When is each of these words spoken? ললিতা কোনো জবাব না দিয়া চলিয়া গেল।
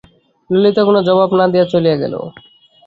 ললিতা 0.49 0.81
কোনো 0.87 0.99
জবাব 1.07 1.29
না 1.39 1.45
দিয়া 1.53 1.65
চলিয়া 1.73 1.95
গেল। 2.01 2.13